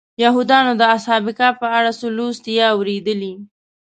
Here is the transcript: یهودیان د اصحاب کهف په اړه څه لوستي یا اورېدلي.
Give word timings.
یهودیان 0.23 0.65
د 0.77 0.83
اصحاب 0.95 1.25
کهف 1.37 1.55
په 1.63 1.67
اړه 1.77 1.91
څه 1.99 2.07
لوستي 2.17 2.51
یا 2.59 2.67
اورېدلي. 2.75 3.33